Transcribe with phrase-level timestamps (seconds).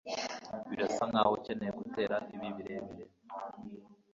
[0.69, 3.05] Birasa nkaho ukeneye guteka ibi birebire.